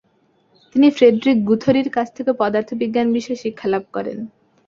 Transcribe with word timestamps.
তিনি 0.75 0.87
ফ্রেডরিক 0.91 1.37
গুথরির 1.49 1.89
কাছ 1.89 2.07
থেকে 2.17 2.31
পদার্থবিজ্ঞান 2.39 3.07
বিষয়ে 3.15 3.41
শিক্ষালাভ 3.43 3.83
করেন। 3.93 4.17